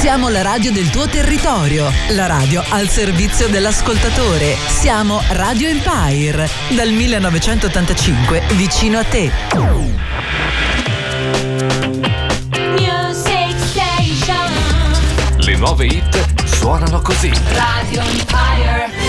Siamo 0.00 0.30
la 0.30 0.40
radio 0.40 0.72
del 0.72 0.88
tuo 0.88 1.06
territorio, 1.06 1.92
la 2.12 2.24
radio 2.24 2.64
al 2.70 2.88
servizio 2.88 3.48
dell'ascoltatore. 3.48 4.56
Siamo 4.66 5.20
Radio 5.32 5.68
Empire, 5.68 6.48
dal 6.70 6.90
1985 6.90 8.42
vicino 8.54 8.98
a 8.98 9.04
te. 9.04 9.30
Music 12.78 13.58
Station. 13.58 14.50
Le 15.36 15.56
nuove 15.56 15.84
hit 15.84 16.46
suonano 16.46 17.02
così. 17.02 17.30
Radio 17.52 18.00
Empire. 18.00 18.99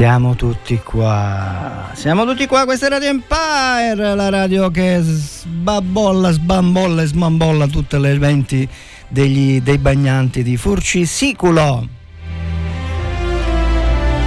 Siamo 0.00 0.34
tutti 0.34 0.80
qua. 0.82 1.90
Siamo 1.92 2.24
tutti 2.24 2.46
qua, 2.46 2.64
questa 2.64 2.86
è 2.86 2.88
Radio 2.88 3.10
Empire, 3.10 4.14
la 4.14 4.30
radio 4.30 4.70
che 4.70 4.98
sbabbolla, 5.02 6.30
sbambolla 6.30 7.02
e 7.02 7.06
smambolla 7.06 7.66
tutte 7.66 7.98
le 7.98 8.12
eventi 8.12 8.66
degli, 9.08 9.60
dei 9.60 9.76
bagnanti 9.76 10.42
di 10.42 10.56
Furcisiculo. 10.56 11.86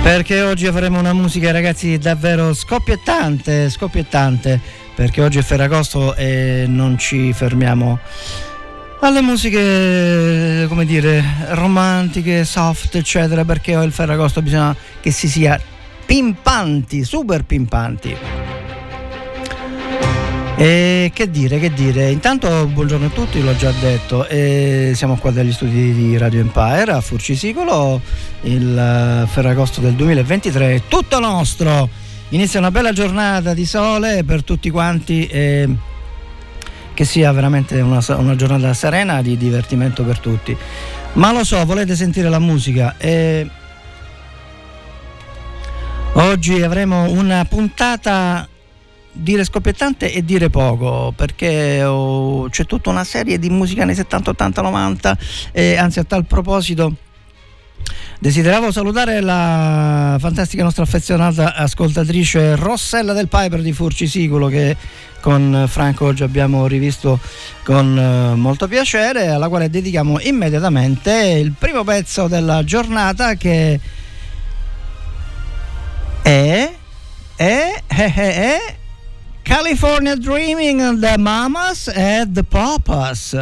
Perché 0.03 0.43
oggi 0.43 0.67
faremo 0.67 0.99
una 0.99 1.13
musica, 1.13 1.51
ragazzi, 1.51 1.97
davvero 1.97 2.53
scoppiettante, 2.53 3.67
scoppiettante. 3.71 4.61
Perché 4.93 5.23
oggi 5.23 5.39
è 5.39 5.41
Ferragosto 5.41 6.13
e 6.13 6.65
non 6.67 6.99
ci 6.99 7.33
fermiamo 7.33 7.97
alle 9.07 9.21
musiche, 9.21 10.65
come 10.69 10.85
dire, 10.85 11.23
romantiche, 11.49 12.45
soft, 12.45 12.95
eccetera, 12.95 13.43
perché 13.43 13.71
il 13.71 13.91
Ferragosto 13.91 14.41
bisogna 14.41 14.75
che 15.01 15.11
si 15.11 15.27
sia 15.27 15.59
pimpanti, 16.05 17.03
super 17.03 17.43
pimpanti. 17.43 18.15
E 20.55 21.11
che 21.13 21.29
dire, 21.29 21.59
che 21.59 21.73
dire, 21.73 22.11
intanto 22.11 22.65
buongiorno 22.67 23.07
a 23.07 23.09
tutti, 23.09 23.41
l'ho 23.41 23.55
già 23.57 23.73
detto, 23.81 24.25
e 24.27 24.93
siamo 24.95 25.17
qua 25.17 25.31
dagli 25.31 25.51
studi 25.51 25.93
di 25.93 26.17
Radio 26.17 26.39
Empire 26.39 26.93
a 26.93 27.01
Furcisicolo, 27.01 27.99
il 28.43 29.27
Ferragosto 29.29 29.81
del 29.81 29.93
2023 29.93 30.75
è 30.75 30.81
tutto 30.87 31.19
nostro, 31.19 31.89
inizia 32.29 32.59
una 32.59 32.71
bella 32.71 32.93
giornata 32.93 33.53
di 33.53 33.65
sole 33.65 34.23
per 34.23 34.43
tutti 34.43 34.69
quanti. 34.69 35.27
E 35.27 35.91
che 36.93 37.05
sia 37.05 37.31
veramente 37.31 37.79
una, 37.81 38.03
una, 38.17 38.35
giornata 38.35 38.73
serena 38.73 39.21
di 39.21 39.37
divertimento 39.37 40.03
per 40.03 40.19
tutti. 40.19 40.55
Ma 41.13 41.31
lo 41.31 41.43
so, 41.43 41.63
volete 41.65 41.95
sentire 41.95 42.29
la 42.29 42.39
musica 42.39 42.95
e 42.97 43.47
oggi 46.13 46.61
avremo 46.61 47.09
una 47.09 47.45
puntata 47.45 48.47
dire 49.15 49.43
scoppiettante 49.43 50.11
e 50.11 50.25
dire 50.25 50.49
poco 50.49 51.13
perché 51.15 51.83
oh, 51.83 52.49
c'è 52.49 52.65
tutta 52.65 52.89
una 52.89 53.03
serie 53.03 53.37
di 53.37 53.49
musica 53.49 53.83
anni 53.83 53.93
70, 53.93 54.31
80, 54.31 54.61
90 54.61 55.17
e 55.51 55.77
anzi 55.77 55.99
a 55.99 56.03
tal 56.03 56.25
proposito 56.25 56.95
Desideravo 58.23 58.71
salutare 58.71 59.19
la 59.19 60.15
fantastica 60.17 60.63
nostra 60.63 60.83
affezionata 60.83 61.55
ascoltatrice 61.55 62.55
Rossella 62.55 63.11
del 63.11 63.27
Piper 63.27 63.61
di 63.61 63.73
Furcisicolo 63.73 64.47
che 64.47 64.77
con 65.19 65.65
Franco 65.67 66.05
oggi 66.05 66.23
abbiamo 66.23 66.65
rivisto 66.65 67.19
con 67.65 67.99
eh, 67.99 68.35
molto 68.35 68.69
piacere, 68.69 69.27
alla 69.27 69.49
quale 69.49 69.69
dedichiamo 69.69 70.21
immediatamente 70.21 71.37
il 71.37 71.51
primo 71.51 71.83
pezzo 71.83 72.29
della 72.29 72.63
giornata 72.63 73.33
che 73.33 73.77
è, 76.21 76.73
è, 77.35 77.83
è, 77.85 78.13
è 78.13 78.75
California 79.41 80.15
Dreaming 80.15 80.97
the 80.97 81.17
Mamas 81.17 81.91
and 81.93 82.33
the 82.35 82.43
Papas. 82.45 83.35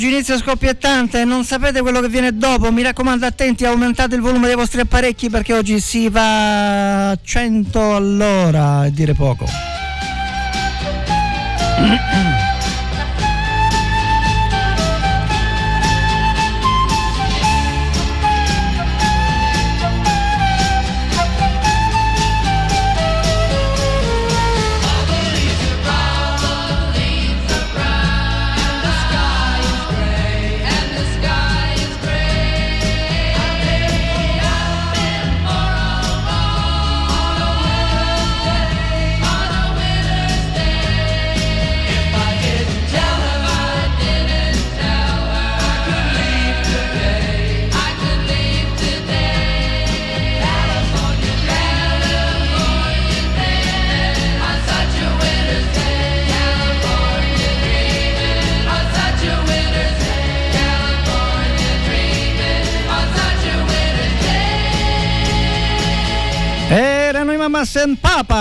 Oggi 0.00 0.08
inizio 0.08 0.38
scoppiettante, 0.38 1.26
non 1.26 1.44
sapete 1.44 1.82
quello 1.82 2.00
che 2.00 2.08
viene 2.08 2.34
dopo, 2.34 2.72
mi 2.72 2.80
raccomando 2.80 3.26
attenti, 3.26 3.66
aumentate 3.66 4.14
il 4.14 4.22
volume 4.22 4.46
dei 4.46 4.56
vostri 4.56 4.80
apparecchi 4.80 5.28
perché 5.28 5.52
oggi 5.52 5.78
si 5.78 6.08
va 6.08 7.10
a 7.10 7.18
100 7.22 7.96
all'ora, 7.96 8.86
e 8.86 8.92
dire 8.92 9.12
poco. 9.12 9.44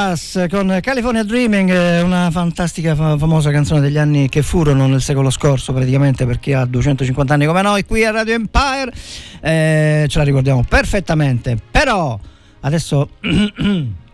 Vegas 0.09 0.47
con 0.49 0.79
California 0.81 1.23
Dreaming, 1.23 1.69
eh, 1.69 2.01
una 2.01 2.31
fantastica 2.31 2.95
famosa 2.95 3.51
canzone 3.51 3.79
degli 3.79 3.97
anni 3.97 4.27
che 4.27 4.41
furono 4.41 4.87
nel 4.87 5.01
secolo 5.01 5.29
scorso 5.29 5.71
praticamente 5.71 6.25
per 6.25 6.39
chi 6.39 6.53
ha 6.53 6.65
250 6.65 7.33
anni 7.33 7.45
come 7.45 7.61
noi 7.61 7.85
qui 7.85 8.03
a 8.03 8.09
Radio 8.09 8.33
Empire, 8.33 8.91
eh, 9.41 10.05
ce 10.07 10.17
la 10.17 10.23
ricordiamo 10.23 10.63
perfettamente, 10.67 11.57
però 11.69 12.19
adesso... 12.61 13.09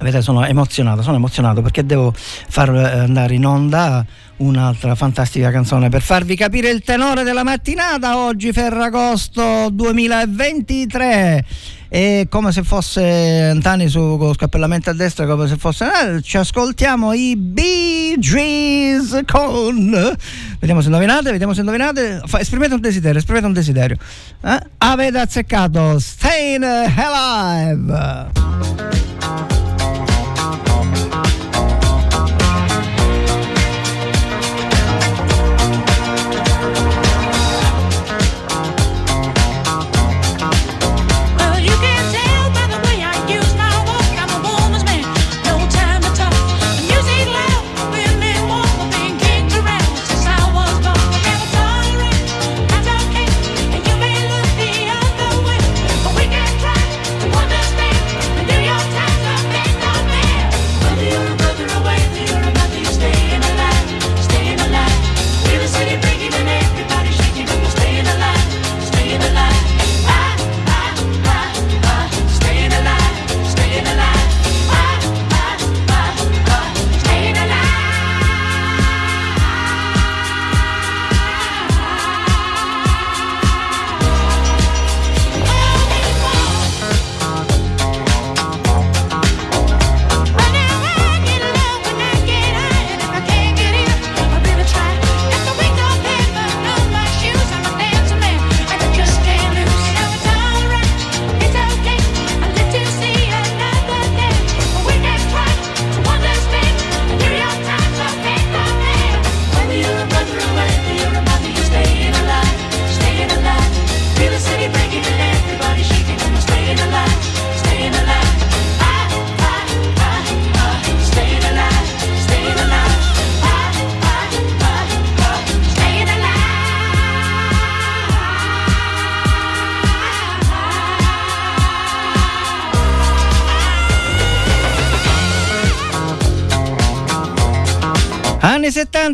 Vedete, 0.00 0.22
sono 0.22 0.46
emozionato, 0.46 1.02
sono 1.02 1.16
emozionato 1.16 1.60
perché 1.60 1.84
devo 1.84 2.10
far 2.14 2.74
eh, 2.74 3.00
andare 3.00 3.34
in 3.34 3.44
onda 3.44 4.02
un'altra 4.36 4.94
fantastica 4.94 5.50
canzone 5.50 5.90
per 5.90 6.00
farvi 6.00 6.34
capire 6.36 6.70
il 6.70 6.80
tenore 6.80 7.22
della 7.22 7.42
mattinata 7.42 8.16
oggi 8.16 8.50
Ferragosto 8.52 9.68
2023 9.70 11.44
e 11.90 12.26
come 12.30 12.50
se 12.50 12.62
fosse 12.62 13.50
Antani 13.50 13.88
su 13.88 14.16
con 14.18 14.32
scappellamento 14.32 14.88
a 14.88 14.94
destra 14.94 15.26
come 15.26 15.46
se 15.46 15.56
fosse 15.56 15.84
eh, 15.84 16.22
ci 16.22 16.38
ascoltiamo 16.38 17.12
i 17.12 17.36
Bee 17.36 18.18
Gees 18.18 19.20
con 19.26 20.16
vediamo 20.58 20.80
se 20.80 20.86
indovinate 20.86 21.30
vediamo 21.30 21.52
se 21.52 21.60
indovinate. 21.60 22.22
Fa, 22.24 22.40
esprimete 22.40 22.72
un 22.72 22.80
desiderio 22.80 23.18
esprimete 23.18 23.44
un 23.44 23.52
desiderio. 23.52 23.98
Eh? 24.42 24.60
avete 24.78 25.18
azzeccato 25.18 25.98
Stay 25.98 26.56
Alive. 26.56 27.88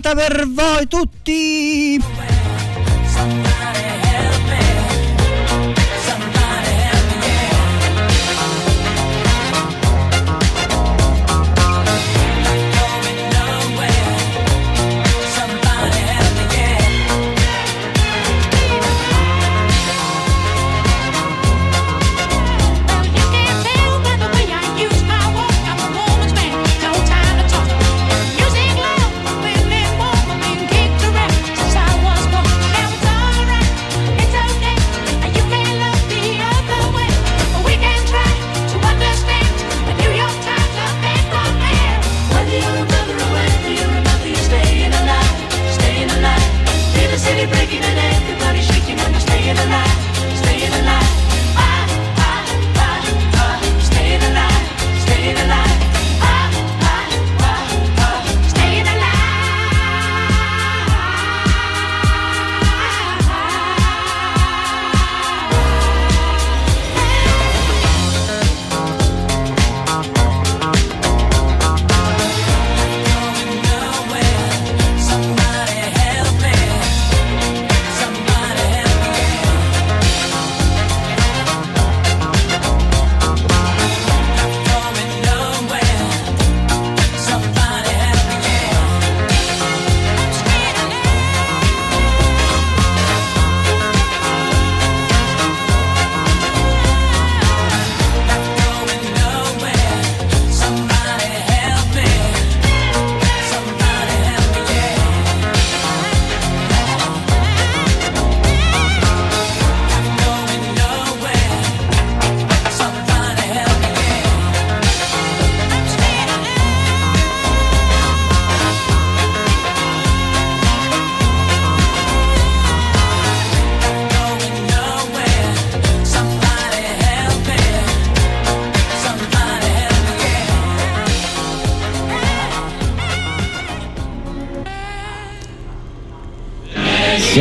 canta 0.01 0.15
per 0.15 0.47
voi 0.49 0.87
tutti. 0.89 2.16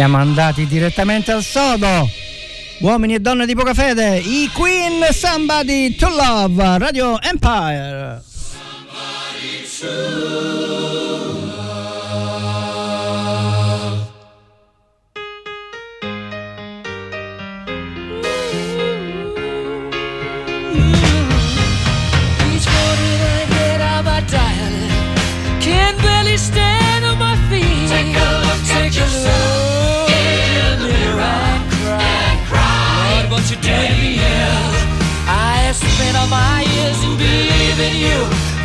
siamo 0.06 0.22
andati 0.22 0.68
direttamente 0.68 1.32
al 1.32 1.42
sodo. 1.42 2.08
Uomini 2.82 3.16
e 3.16 3.20
donne 3.20 3.48
di 3.48 3.56
poca 3.56 3.74
fede, 3.74 4.20
i 4.20 4.48
Queen 4.54 5.04
Somebody 5.12 5.96
to 5.96 6.08
Love, 6.10 6.78
Radio 6.78 7.20
Empire. 7.20 8.05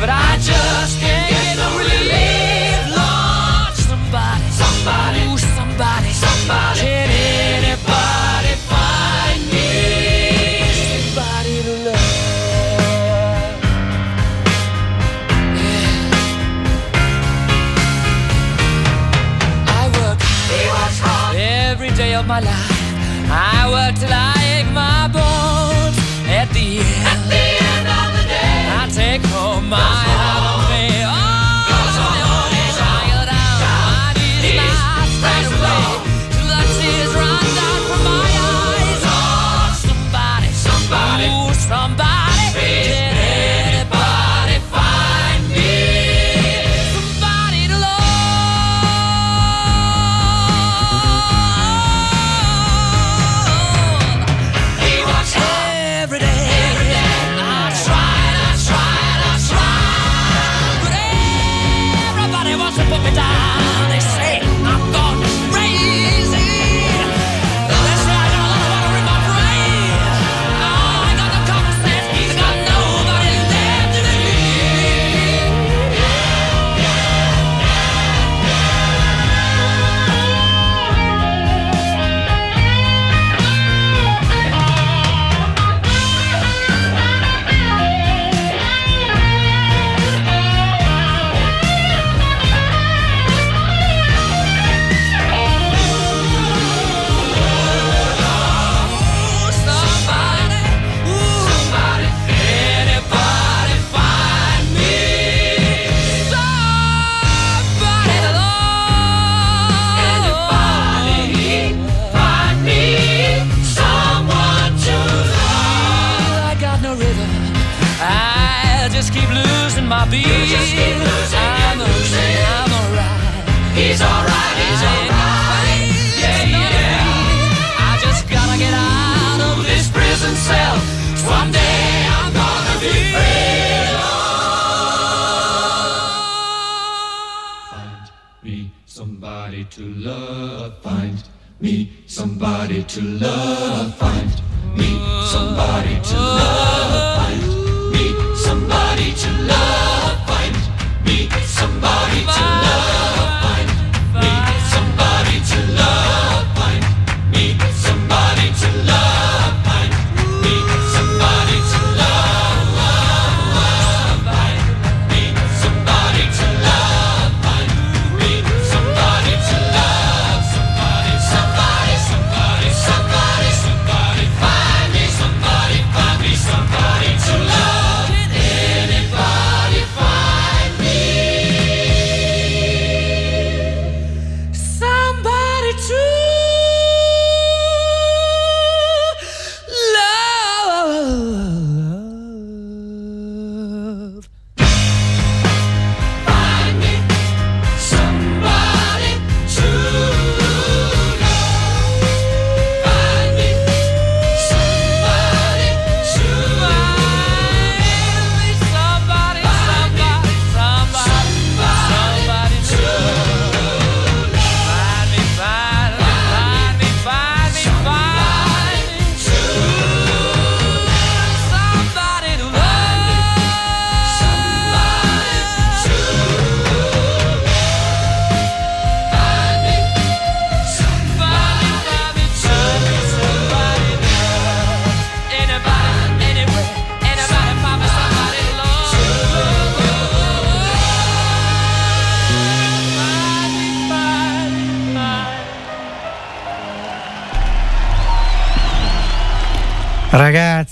But 0.01 0.09
I 0.09 0.39
just 0.39 0.99
can't 0.99 1.29
get 1.29 1.57
no 1.59 1.77
relief, 1.77 2.97
Lord. 2.97 3.75
Somebody, 3.77 4.49
somebody, 4.51 5.21
ooh, 5.29 5.37
somebody, 5.37 6.11
somebody. 6.25 6.81
Can 6.81 7.11
anybody 7.61 8.55
find 8.71 9.41
me 9.53 9.69
somebody 10.89 11.55
to 11.67 11.75
love? 11.85 12.01
Yeah. 15.61 16.17
I 19.69 19.83
work. 19.99 20.19
He 20.49 20.61
works 20.73 20.99
hard 21.05 21.37
every 21.37 21.91
day 21.91 22.15
of 22.15 22.25
my 22.27 22.41
life. 22.41 22.73
I 23.29 23.69
work 23.71 23.95
till 24.01 24.11
I 24.11 24.33
ache 24.57 24.73
my 24.73 25.09
bones 25.13 25.99
at 26.27 26.49
the 26.55 26.79
end 26.79 27.10
my 29.71 30.00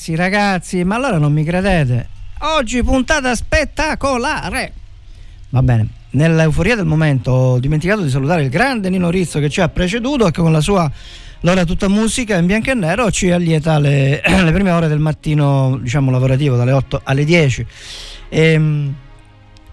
ragazzi, 0.09 0.15
ragazzi, 0.17 0.85
ma 0.85 0.97
allora 0.97 1.19
non 1.19 1.33
mi 1.33 1.45
credete? 1.45 2.09
Oggi 2.41 2.83
puntata 2.83 3.35
spettacolare! 3.35 4.73
Va 5.51 5.63
bene, 5.63 5.89
nell'euforia 6.11 6.77
del 6.77 6.87
momento 6.87 7.31
ho 7.31 7.59
dimenticato 7.59 8.03
di 8.03 8.11
salutare 8.11 8.43
il 8.43 8.49
grande 8.49 8.91
Nino 8.91 9.11
Rizzo 9.11 9.41
che 9.41 9.49
ci 9.49 9.61
ha 9.61 9.69
preceduto 9.69 10.27
e 10.27 10.31
che 10.31 10.41
con 10.41 10.53
la 10.53 10.61
sua 10.61 10.91
L'ora 11.43 11.65
tutta 11.65 11.89
musica 11.89 12.37
in 12.37 12.47
bianco 12.47 12.71
e 12.71 12.75
nero 12.75 13.13
ci 13.13 13.31
allieta 13.31 13.79
le, 13.79 14.21
le 14.27 14.51
prime 14.51 14.73
ore 14.73 14.89
del 14.89 14.99
mattino, 14.99 15.79
diciamo 15.81 16.11
lavorativo, 16.11 16.57
dalle 16.57 16.73
8 16.73 17.03
alle 17.05 17.25
10. 17.25 17.67
E, 18.29 18.41
ehm, 18.41 18.95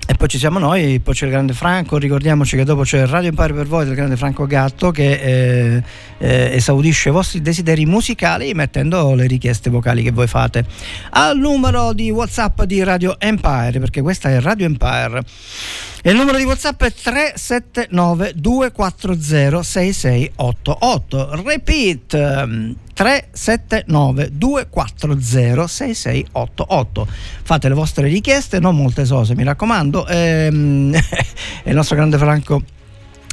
e 0.07 0.13
poi 0.13 0.27
ci 0.27 0.37
siamo 0.37 0.59
noi, 0.59 0.99
poi 0.99 1.15
c'è 1.15 1.25
il 1.25 1.31
grande 1.31 1.53
Franco, 1.53 1.97
ricordiamoci 1.97 2.55
che 2.55 2.63
dopo 2.63 2.83
c'è 2.83 3.07
Radio 3.07 3.29
Empire 3.29 3.53
per 3.53 3.65
voi 3.65 3.85
del 3.85 3.95
grande 3.95 4.15
Franco 4.17 4.45
Gatto 4.45 4.91
che 4.91 5.13
eh, 5.13 5.83
eh, 6.19 6.55
esaudisce 6.55 7.09
i 7.09 7.11
vostri 7.11 7.41
desideri 7.41 7.85
musicali 7.85 8.53
mettendo 8.53 9.15
le 9.15 9.25
richieste 9.25 9.71
vocali 9.71 10.03
che 10.03 10.11
voi 10.11 10.27
fate 10.27 10.63
al 11.09 11.37
numero 11.37 11.91
di 11.93 12.11
Whatsapp 12.11 12.61
di 12.63 12.83
Radio 12.83 13.19
Empire, 13.19 13.79
perché 13.79 14.01
questa 14.01 14.29
è 14.29 14.39
Radio 14.39 14.67
Empire. 14.67 15.23
E 16.03 16.11
il 16.11 16.17
numero 16.17 16.37
di 16.37 16.43
WhatsApp 16.43 16.83
è 16.83 16.93
379 16.93 18.33
240 18.35 19.63
6688. 19.63 21.41
Repeat 21.43 22.13
ehm, 22.13 22.75
379 22.95 24.29
240 24.31 25.67
6688. 25.67 27.07
Fate 27.43 27.67
le 27.67 27.75
vostre 27.75 28.07
richieste, 28.07 28.59
non 28.59 28.75
molte 28.75 29.03
sose, 29.03 29.35
mi 29.35 29.43
raccomando. 29.43 30.07
Ehm, 30.07 30.95
il 31.65 31.75
nostro 31.75 31.97
grande 31.97 32.17
Franco 32.17 32.63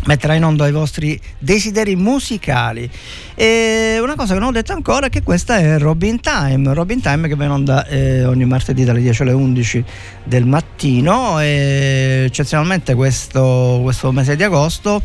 metterà 0.04 0.35
in 0.35 0.45
onda 0.45 0.66
i 0.66 0.73
vostri 0.73 1.19
desideri 1.38 1.95
musicali. 1.95 2.90
E 3.37 3.99
una 4.02 4.16
cosa 4.16 4.35
che 4.35 4.40
non 4.40 4.49
ho 4.49 4.52
detto 4.52 4.73
ancora 4.73 5.07
è 5.07 5.11
che 5.11 5.23
questa 5.23 5.59
è 5.59 5.78
Robin 5.78 6.21
Time, 6.21 6.75
Robin 6.75 7.00
Time 7.00 7.28
che 7.28 7.37
va 7.37 7.45
in 7.45 7.50
onda 7.50 7.87
eh, 7.87 8.25
ogni 8.25 8.45
martedì 8.45 8.83
dalle 8.83 9.00
10 9.00 9.23
alle 9.23 9.33
11 9.33 9.85
del 10.25 10.45
mattino 10.45 11.40
e 11.40 12.25
eccezionalmente 12.26 12.95
questo, 12.95 13.78
questo 13.83 14.11
mese 14.11 14.35
di 14.35 14.42
agosto 14.42 15.02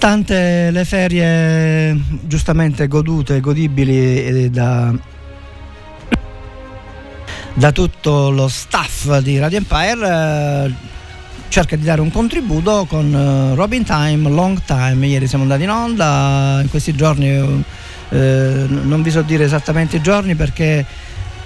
stante 0.00 0.70
le 0.70 0.86
ferie 0.86 1.94
giustamente 2.22 2.88
godute, 2.88 3.38
godibili 3.40 4.24
eh, 4.24 4.48
da, 4.48 4.94
da 7.52 7.70
tutto 7.70 8.30
lo 8.30 8.48
staff 8.48 9.18
di 9.18 9.38
Radio 9.38 9.58
Empire, 9.58 10.08
eh, 10.08 10.72
cerca 11.48 11.76
di 11.76 11.84
dare 11.84 12.00
un 12.00 12.10
contributo 12.10 12.86
con 12.88 13.14
eh, 13.14 13.54
Robin 13.54 13.84
Time, 13.84 14.30
Long 14.30 14.62
Time. 14.64 15.06
Ieri 15.06 15.26
siamo 15.26 15.44
andati 15.44 15.64
in 15.64 15.70
onda, 15.70 16.60
in 16.62 16.70
questi 16.70 16.94
giorni 16.94 17.62
eh, 18.08 18.64
non 18.66 19.02
vi 19.02 19.10
so 19.10 19.20
dire 19.20 19.44
esattamente 19.44 19.96
i 19.98 20.00
giorni 20.00 20.34
perché 20.34 20.82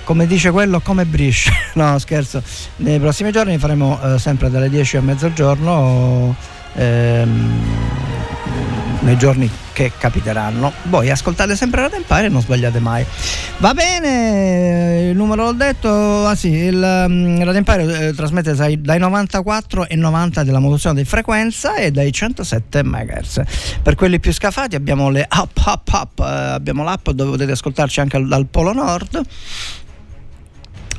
come 0.05 0.29
dice 0.29 0.53
quello 0.53 0.79
come 0.79 1.07
brisce 1.07 1.51
no 1.75 1.99
scherzo 1.99 2.41
nei 2.77 3.01
prossimi 3.01 3.33
giorni 3.33 3.59
faremo 3.59 3.99
eh, 4.01 4.19
sempre 4.19 4.49
dalle 4.49 4.71
10 4.71 4.99
a 4.99 5.01
mezzogiorno 5.01 6.37
ehm, 6.75 8.04
nei 9.05 9.19
giorni 9.19 9.49
che 9.73 9.93
capiteranno. 9.97 10.73
Voi 10.85 11.11
ascoltate 11.11 11.55
sempre 11.57 11.83
Radio 11.83 11.99
Empire 11.99 12.27
e 12.27 12.29
non 12.29 12.41
sbagliate 12.41 12.81
mai. 12.81 13.05
Va 13.59 13.75
bene 13.75 15.09
il 15.11 15.17
numero 15.17 15.45
l'ho 15.45 15.53
detto 15.53 16.27
ah 16.27 16.35
sì 16.35 16.49
il 16.49 16.75
um, 16.75 17.39
Radio 17.39 17.59
Empire 17.59 18.09
eh, 18.09 18.15
trasmette 18.15 18.55
dai, 18.55 18.81
dai 18.81 18.99
94 18.99 19.87
e 19.87 19.97
90 19.97 20.43
della 20.43 20.59
modulazione 20.59 21.03
di 21.03 21.07
frequenza 21.07 21.77
e 21.77 21.91
dai 21.91 22.13
107 22.13 22.83
MHz 22.83 23.43
per 23.83 23.95
quelli 23.95 24.19
più 24.19 24.33
scafati 24.33 24.75
abbiamo 24.75 25.11
le 25.11 25.27
up 25.31 25.63
up 25.67 25.89
up 25.93 26.21
eh, 26.21 26.25
abbiamo 26.25 26.83
l'app 26.83 27.11
dove 27.11 27.31
potete 27.33 27.53
ascoltarci 27.53 28.01
anche 28.01 28.17
al- 28.17 28.27
dal 28.27 28.47
Polo 28.47 28.73
Nord 28.73 29.21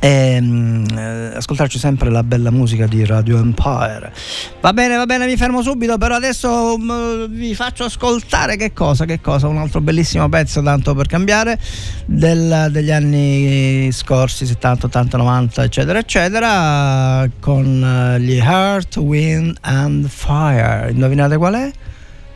e 0.06 0.39
mm, 0.39 0.86
eh, 0.96 1.32
ascoltarci 1.38 1.80
sempre 1.80 2.12
la 2.12 2.22
bella 2.22 2.52
musica 2.52 2.86
di 2.86 3.04
Radio 3.04 3.39
Empire. 3.39 4.13
Va 4.62 4.72
bene, 4.72 4.98
va 4.98 5.08
bene, 5.08 5.26
mi 5.26 5.36
fermo 5.36 5.63
subito, 5.63 5.98
però 5.98 6.13
adesso 6.13 6.78
mm, 6.78 7.26
vi 7.30 7.56
faccio 7.56 7.86
ascoltare 7.86 8.56
che 8.56 8.72
cosa, 8.72 9.06
che 9.06 9.20
cosa, 9.20 9.48
un 9.48 9.58
altro 9.58 9.82
bellissimo 9.82 10.30
pezzo, 10.30 10.62
tanto 10.62 10.94
per 10.94 11.08
cambiare, 11.08 11.60
del- 12.06 12.68
degli 12.70 12.91
anni 12.91 13.89
scorsi, 13.91 14.46
70, 14.46 14.86
80, 14.86 15.18
90, 15.18 15.63
eccetera, 15.63 15.98
eccetera, 15.98 17.28
con 17.39 17.84
eh, 17.84 18.20
gli 18.20 18.38
Heart, 18.38 18.98
Wind 18.98 19.58
and 19.62 20.08
Fire. 20.08 20.91
Indovinate 20.91 21.36
qual 21.38 21.56
è? 21.56 21.72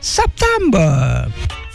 September! 0.00 1.69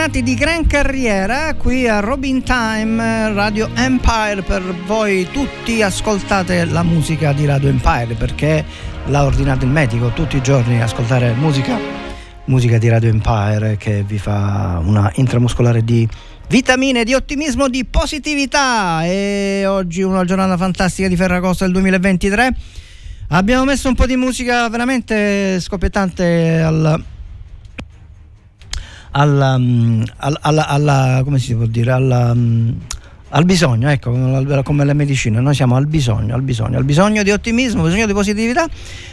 Siamo 0.00 0.14
tornati 0.14 0.34
di 0.34 0.40
gran 0.40 0.66
carriera 0.66 1.54
qui 1.56 1.86
a 1.86 2.00
Robin 2.00 2.42
Time 2.42 3.34
Radio 3.34 3.68
Empire 3.74 4.40
per 4.40 4.62
voi 4.86 5.28
tutti 5.30 5.82
ascoltate 5.82 6.64
la 6.64 6.82
musica 6.82 7.34
di 7.34 7.44
Radio 7.44 7.68
Empire 7.68 8.14
perché 8.14 8.64
l'ha 9.08 9.24
ordinato 9.24 9.66
il 9.66 9.70
medico 9.70 10.08
tutti 10.08 10.38
i 10.38 10.40
giorni 10.40 10.80
ascoltare 10.80 11.34
musica 11.34 11.78
musica 12.46 12.78
di 12.78 12.88
Radio 12.88 13.10
Empire 13.10 13.76
che 13.76 14.02
vi 14.02 14.16
fa 14.16 14.80
una 14.82 15.12
intramuscolare 15.16 15.84
di 15.84 16.08
vitamine, 16.48 17.04
di 17.04 17.12
ottimismo, 17.12 17.68
di 17.68 17.84
positività. 17.84 19.04
E 19.04 19.66
oggi 19.66 20.00
una 20.00 20.24
giornata 20.24 20.56
fantastica 20.56 21.08
di 21.08 21.16
Ferragosto 21.16 21.64
del 21.64 21.74
2023 21.74 22.54
abbiamo 23.28 23.64
messo 23.64 23.88
un 23.88 23.94
po' 23.94 24.06
di 24.06 24.16
musica 24.16 24.66
veramente 24.70 25.60
scoppiettante 25.60 26.58
al 26.58 27.04
alla, 29.12 29.58
mm, 29.58 30.02
al- 30.18 30.38
alla- 30.40 30.66
alla- 30.68 31.20
come 31.24 31.38
si 31.38 31.54
può 31.54 31.66
dire 31.66 31.90
alla, 31.92 32.32
mm, 32.34 32.70
al 33.32 33.44
bisogno, 33.44 33.88
ecco, 33.88 34.10
come 34.64 34.84
la- 34.84 34.92
medicina, 34.94 35.40
noi 35.40 35.54
siamo 35.54 35.76
al 35.76 35.86
bisogno, 35.86 36.34
al 36.34 36.42
bisogno, 36.42 36.76
al 36.78 36.84
bisogno 36.84 37.22
di 37.22 37.30
ottimismo, 37.30 37.84
bisogno 37.84 38.06
di 38.06 38.12
positività, 38.12 38.66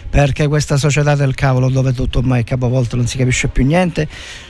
perché 0.09 0.47
questa 0.47 0.77
società 0.77 1.15
del 1.15 1.35
cavolo 1.35 1.69
dove 1.69 1.93
tutto 1.93 2.19
ormai 2.19 2.41
è 2.41 2.43
capovolto, 2.43 2.95
non 2.95 3.05
si 3.05 3.17
capisce 3.17 3.47
più 3.47 3.63
niente, 3.65 4.07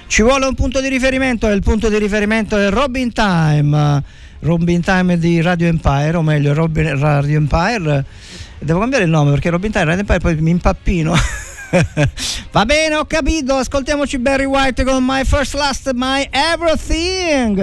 ci 0.07 0.21
vuole 0.21 0.45
un 0.45 0.53
punto 0.53 0.79
di 0.79 0.87
riferimento 0.87 1.49
e 1.49 1.53
il 1.53 1.61
punto 1.61 1.89
di 1.89 1.97
riferimento 1.97 2.57
è 2.57 2.69
Robin 2.69 3.11
Time, 3.11 4.03
Robin 4.39 4.81
Time 4.81 5.17
di 5.17 5.41
Radio 5.41 5.67
Empire, 5.67 6.15
o 6.15 6.21
meglio 6.21 6.53
Robin 6.53 6.97
Radio 6.97 7.37
Empire, 7.37 8.05
devo 8.59 8.79
cambiare 8.79 9.03
il 9.03 9.09
nome 9.09 9.31
perché 9.31 9.49
Robin 9.49 9.71
Time 9.71 9.83
Radio 9.83 9.99
Empire 10.01 10.19
poi 10.19 10.35
mi 10.41 10.51
impappino. 10.51 11.13
Va 12.51 12.65
bene, 12.65 12.95
ho 12.95 13.05
capito. 13.05 13.55
Ascoltiamoci 13.55 14.17
Barry 14.17 14.45
White 14.45 14.83
con 14.83 15.03
My 15.03 15.23
First 15.25 15.53
Last, 15.53 15.91
My 15.93 16.27
Everything. 16.31 17.55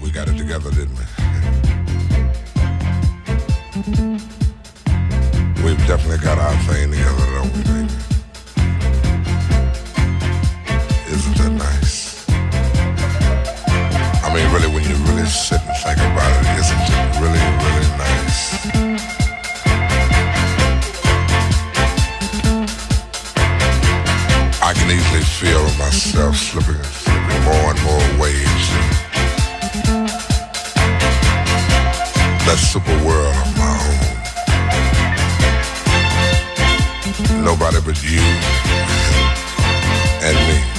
We 0.00 0.10
got 0.10 0.28
it 0.28 0.36
together, 0.36 0.70
didn't 0.70 0.96
we? 0.96 1.04
We've 5.62 5.86
definitely 5.86 6.18
got 6.18 6.38
our 6.38 6.56
thing 6.64 6.90
together, 6.90 7.26
don't 7.34 7.52
we, 7.56 7.62
baby? 7.62 7.88
Isn't 11.08 11.36
that 11.36 11.52
nice? 11.52 12.24
I 14.24 14.34
mean, 14.34 14.50
really, 14.52 14.68
when 14.72 14.82
you 14.84 14.96
really 15.06 15.26
sit 15.26 15.60
and 15.60 15.76
think 15.82 15.98
about 15.98 16.30
it, 16.40 16.46
isn't 16.58 16.78
it 16.78 17.20
really, 17.20 17.61
I 24.92 24.94
can 24.94 25.04
easily 25.06 25.22
feel 25.22 25.64
myself 25.78 26.36
slipping, 26.36 26.82
slipping 26.82 27.42
more 27.44 27.70
and 27.70 27.82
more 27.82 28.20
waves 28.20 28.68
that 32.44 32.58
super 32.58 32.96
world 33.02 33.34
of 33.34 33.56
my 33.56 33.72
own. 37.32 37.44
Nobody 37.44 37.80
but 37.80 38.02
you 38.02 38.20
and 40.22 40.36
me. 40.48 40.71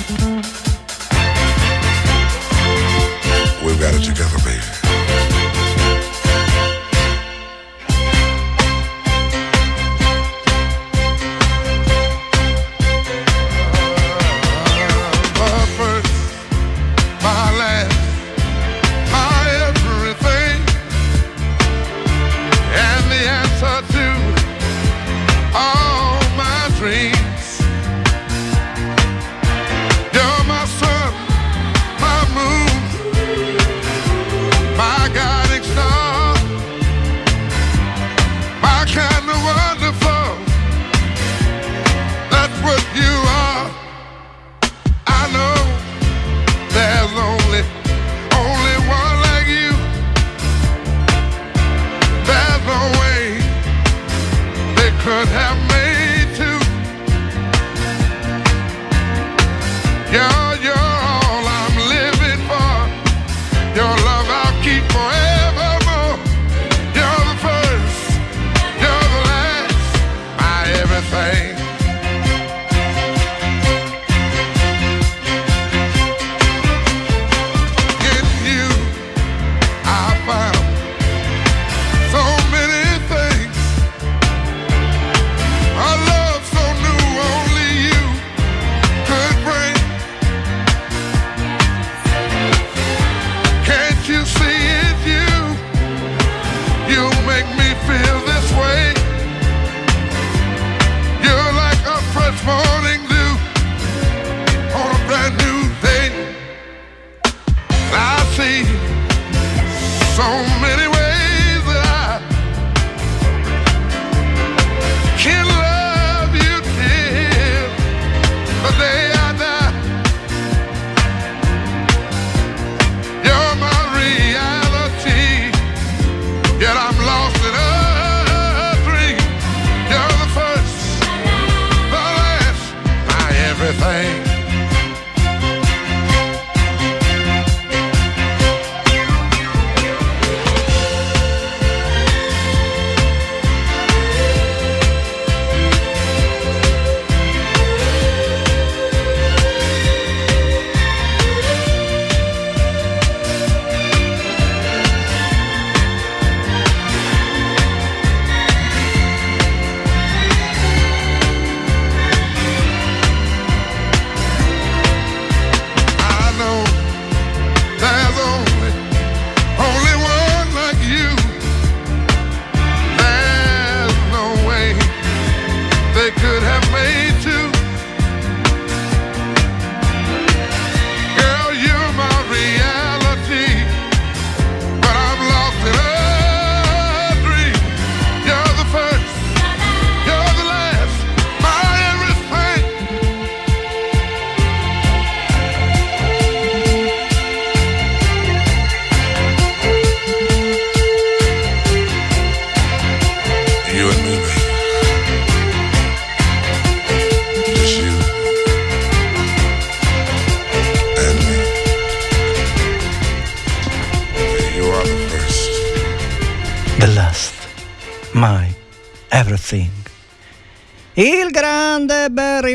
you 94.09 94.25
see 94.25 94.52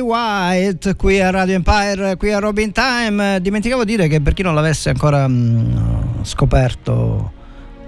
White 0.08 0.96
qui 0.96 1.20
a 1.20 1.28
Radio 1.28 1.54
Empire, 1.54 2.16
qui 2.16 2.32
a 2.32 2.38
Robin 2.38 2.72
Time. 2.72 3.42
Dimenticavo 3.42 3.84
di 3.84 3.94
dire 3.94 4.08
che 4.08 4.22
per 4.22 4.32
chi 4.32 4.42
non 4.42 4.54
l'avesse 4.54 4.88
ancora 4.88 5.28
mm, 5.28 6.22
scoperto 6.22 7.32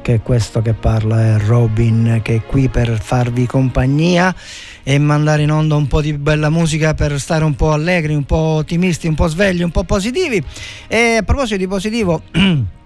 che 0.02 0.20
questo 0.20 0.60
che 0.60 0.74
parla 0.74 1.36
è 1.36 1.38
Robin 1.38 2.20
che 2.22 2.34
è 2.36 2.42
qui 2.42 2.68
per 2.68 3.00
farvi 3.00 3.46
compagnia 3.46 4.34
e 4.82 4.98
mandare 4.98 5.42
in 5.42 5.50
onda 5.50 5.76
un 5.76 5.86
po' 5.86 6.02
di 6.02 6.12
bella 6.12 6.50
musica 6.50 6.92
per 6.92 7.18
stare 7.18 7.44
un 7.44 7.54
po' 7.54 7.72
allegri, 7.72 8.14
un 8.14 8.24
po' 8.24 8.36
ottimisti, 8.36 9.08
un 9.08 9.14
po' 9.14 9.26
svegli, 9.26 9.62
un 9.62 9.70
po' 9.70 9.84
positivi. 9.84 10.44
E 10.88 11.16
a 11.16 11.22
proposito 11.22 11.56
di 11.56 11.66
positivo 11.66 12.22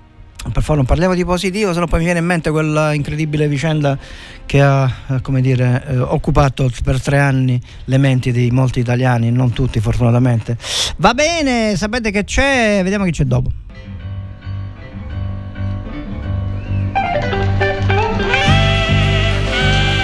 per 0.52 0.62
favore 0.62 0.76
non 0.76 0.86
parliamo 0.86 1.14
di 1.14 1.24
positivo, 1.24 1.72
se 1.72 1.80
no 1.80 1.86
poi 1.86 2.00
mi 2.00 2.04
viene 2.04 2.20
in 2.20 2.26
mente 2.26 2.50
quella 2.50 2.92
incredibile 2.92 3.48
vicenda 3.48 3.98
che 4.46 4.60
ha 4.60 4.90
eh, 5.08 5.40
dire, 5.40 5.84
eh, 5.86 5.98
occupato 5.98 6.70
per 6.82 7.00
tre 7.00 7.18
anni 7.18 7.60
le 7.86 7.98
menti 7.98 8.30
di 8.32 8.50
molti 8.50 8.80
italiani, 8.80 9.30
non 9.30 9.52
tutti 9.52 9.80
fortunatamente. 9.80 10.56
Va 10.98 11.14
bene, 11.14 11.76
sapete 11.76 12.10
che 12.10 12.24
c'è, 12.24 12.80
vediamo 12.82 13.04
chi 13.04 13.10
c'è 13.10 13.24
dopo. 13.24 13.63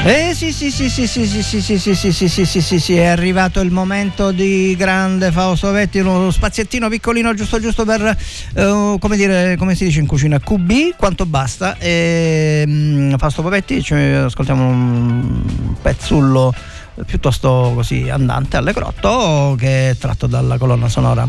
Eh 0.03 0.33
sì 0.35 0.51
sì 0.51 0.71
sì 0.71 0.89
sì 0.89 1.07
sì 1.07 1.27
sì 1.27 1.43
sì 1.43 1.61
sì 1.61 1.79
sì 1.79 1.95
sì 1.95 2.11
sì 2.11 2.29
sì 2.29 2.45
sì 2.47 2.61
sì 2.63 2.81
sì 2.81 2.97
è 2.97 3.05
arrivato 3.05 3.61
il 3.61 3.71
momento 3.71 4.33
di 4.33 4.75
grande 4.75 5.31
Fausto 5.31 5.71
Vetti 5.73 5.99
uno 5.99 6.31
spaziettino 6.31 6.89
piccolino 6.89 7.35
giusto 7.35 7.61
giusto 7.61 7.85
per 7.85 8.17
eh, 8.55 8.97
come 8.99 9.17
dire 9.17 9.57
come 9.59 9.75
si 9.75 9.85
dice 9.85 10.01
in 10.01 10.07
cucina 10.07 10.41
QB 10.41 10.97
quanto 10.97 11.27
basta 11.27 11.77
e 11.77 12.65
mm, 12.67 13.15
Fausto 13.17 13.43
Pavetti 13.43 13.83
ci 13.83 13.93
ascoltiamo 13.93 14.67
un 14.67 15.43
pezzullo 15.83 16.55
piuttosto 17.05 17.73
così 17.75 18.09
andante 18.09 18.57
allegretto 18.57 19.55
che 19.59 19.91
è 19.91 19.97
tratto 19.99 20.27
dalla 20.27 20.57
colonna 20.57 20.89
sonora 20.89 21.29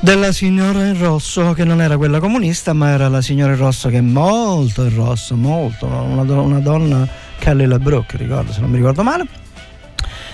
della 0.00 0.32
signora 0.32 0.84
in 0.84 0.98
rosso 0.98 1.52
che 1.52 1.62
non 1.62 1.80
era 1.80 1.96
quella 1.96 2.18
comunista 2.18 2.72
ma 2.72 2.88
era 2.88 3.06
la 3.06 3.22
signora 3.22 3.52
in 3.52 3.58
rosso 3.58 3.88
che 3.88 3.98
è 3.98 4.00
molto 4.00 4.82
in 4.82 4.96
rosso 4.96 5.36
molto 5.36 5.86
una, 5.86 6.22
una 6.22 6.58
donna 6.58 7.30
Kelly 7.42 7.66
LeBrook 7.66 8.12
ricordo 8.12 8.52
se 8.52 8.60
non 8.60 8.70
mi 8.70 8.76
ricordo 8.76 9.02
male 9.02 9.26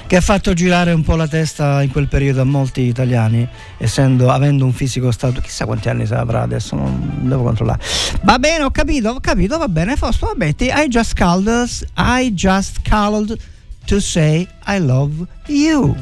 che 0.06 0.16
ha 0.16 0.20
fatto 0.20 0.52
girare 0.52 0.92
un 0.92 1.02
po' 1.02 1.16
la 1.16 1.26
testa 1.26 1.80
in 1.80 1.90
quel 1.90 2.06
periodo 2.06 2.42
a 2.42 2.44
molti 2.44 2.82
italiani 2.82 3.48
essendo 3.78 4.30
avendo 4.30 4.66
un 4.66 4.74
fisico 4.74 5.10
stato 5.10 5.40
chissà 5.40 5.64
quanti 5.64 5.88
anni 5.88 6.06
avrà 6.10 6.42
adesso 6.42 6.76
non 6.76 7.20
devo 7.22 7.44
controllare. 7.44 7.80
Va 8.24 8.38
bene 8.38 8.64
ho 8.64 8.70
capito 8.70 9.08
ho 9.08 9.20
capito 9.20 9.56
va 9.56 9.68
bene 9.68 9.96
Fausto 9.96 10.26
va 10.26 10.34
Betty 10.34 10.66
I 10.70 10.88
just 10.88 11.14
called 11.14 11.48
I 11.96 12.30
just 12.34 12.86
called 12.86 13.38
to 13.86 14.00
say 14.00 14.46
I 14.66 14.78
love 14.78 15.26
you 15.46 15.96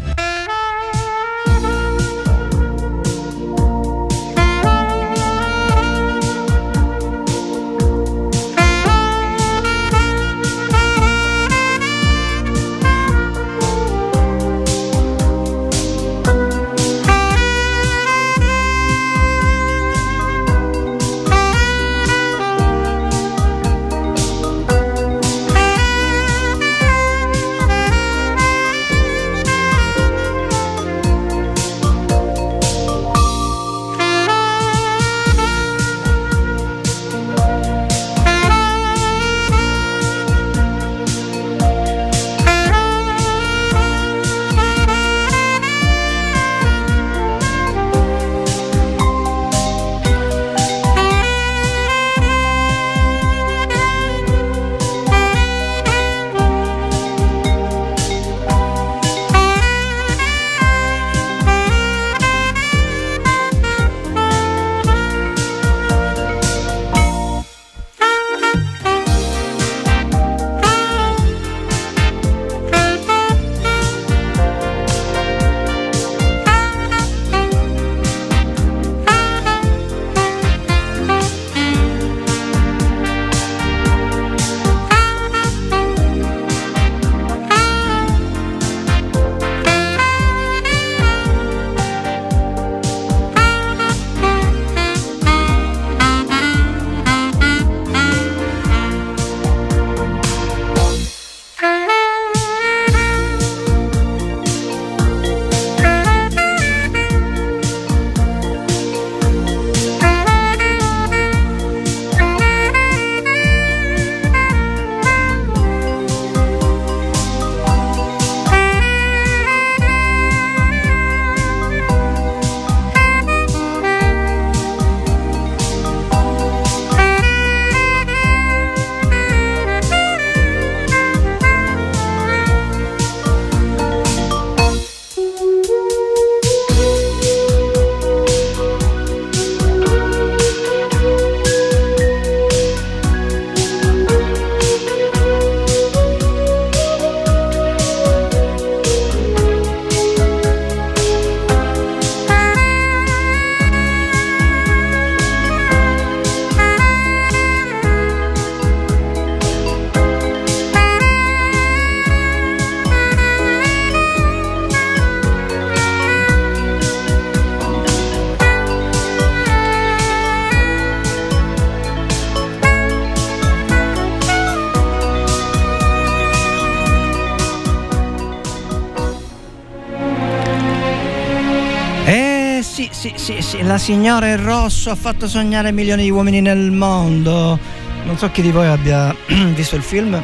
sì, 183.27 183.43
sì, 183.43 183.62
la 183.65 183.77
signora 183.77 184.29
in 184.29 184.45
rosso 184.45 184.89
ha 184.89 184.95
fatto 184.95 185.27
sognare 185.27 185.73
milioni 185.73 186.05
di 186.05 186.11
uomini 186.11 186.41
nel 186.41 186.71
mondo. 186.71 187.59
Non 188.05 188.17
so 188.17 188.31
chi 188.31 188.41
di 188.41 188.53
voi 188.53 188.69
abbia 188.69 189.12
visto 189.53 189.75
il 189.75 189.83
film 189.83 190.23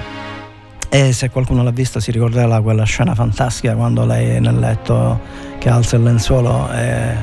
e 0.89 1.13
se 1.13 1.29
qualcuno 1.29 1.65
l'ha 1.65 1.73
visto 1.73 1.99
si 1.99 2.13
ricorderà 2.13 2.61
quella 2.61 2.85
scena 2.85 3.13
fantastica 3.17 3.75
quando 3.75 4.07
lei 4.07 4.37
è 4.37 4.39
nel 4.39 4.57
letto 4.57 5.19
che 5.59 5.69
alza 5.69 5.97
il 5.97 6.05
lenzuolo 6.05 6.71
e 6.71 7.17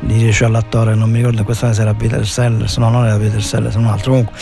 dice 0.00 0.46
all'attore, 0.46 0.94
non 0.94 1.10
mi 1.10 1.18
ricordo 1.18 1.40
in 1.40 1.44
questo 1.44 1.66
caso 1.66 1.82
era 1.82 1.92
Peter 1.92 2.26
Sellers, 2.26 2.78
no 2.78 2.88
non 2.88 3.04
era 3.04 3.18
Peter 3.18 3.42
Sellers, 3.42 3.74
un 3.74 3.88
altro 3.88 4.12
comunque, 4.12 4.38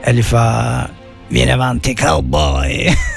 e 0.00 0.14
gli 0.14 0.22
fa 0.22 0.88
vieni 1.28 1.50
avanti 1.50 1.94
cowboy. 1.94 2.86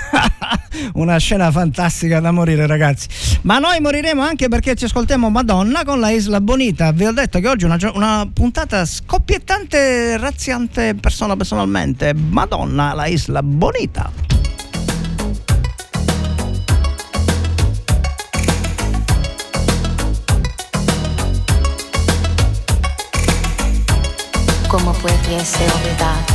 una 0.95 1.17
scena 1.17 1.51
fantastica 1.51 2.19
da 2.19 2.31
morire, 2.31 2.67
ragazzi. 2.67 3.07
Ma 3.41 3.59
noi 3.59 3.79
moriremo 3.79 4.21
anche 4.21 4.47
perché 4.47 4.75
ci 4.75 4.85
ascoltiamo 4.85 5.29
Madonna 5.29 5.83
con 5.83 5.99
la 5.99 6.09
Isla 6.09 6.41
Bonita. 6.41 6.91
Vi 6.91 7.05
ho 7.05 7.11
detto 7.11 7.39
che 7.39 7.47
oggi 7.47 7.65
è 7.65 7.67
una, 7.67 7.77
una 7.93 8.29
puntata 8.31 8.85
scoppiettante, 8.85 10.17
razziante 10.17 10.95
persona 10.95 11.35
personalmente. 11.35 12.13
Madonna, 12.13 12.93
la 12.93 13.07
Isla 13.07 13.41
Bonita. 13.43 14.11
¿Cómo 24.67 24.91
pudiese 24.91 25.63
olvidar? 25.63 26.34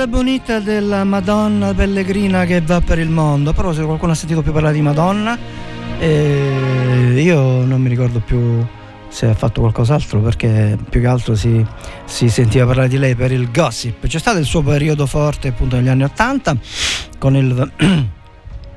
la 0.00 0.06
Bonita 0.06 0.60
della 0.60 1.04
Madonna 1.04 1.74
Pellegrina 1.74 2.46
che 2.46 2.62
va 2.62 2.80
per 2.80 2.98
il 2.98 3.10
mondo. 3.10 3.52
Però 3.52 3.70
se 3.74 3.84
qualcuno 3.84 4.12
ha 4.12 4.14
sentito 4.14 4.40
più 4.40 4.50
parlare 4.50 4.72
di 4.72 4.80
Madonna, 4.80 5.36
eh, 5.98 7.12
io 7.22 7.66
non 7.66 7.82
mi 7.82 7.90
ricordo 7.90 8.20
più 8.20 8.64
se 9.08 9.26
ha 9.26 9.34
fatto 9.34 9.60
qualcos'altro 9.60 10.20
perché 10.20 10.78
più 10.88 11.02
che 11.02 11.06
altro 11.06 11.34
si, 11.34 11.62
si 12.06 12.30
sentiva 12.30 12.64
parlare 12.64 12.88
di 12.88 12.96
lei 12.96 13.14
per 13.14 13.30
il 13.30 13.50
gossip. 13.50 14.06
C'è 14.06 14.18
stato 14.18 14.38
il 14.38 14.46
suo 14.46 14.62
periodo 14.62 15.04
forte 15.04 15.48
appunto 15.48 15.76
negli 15.76 15.88
anni 15.88 16.04
Ottanta 16.04 16.56
con 17.18 17.36
il, 17.36 17.72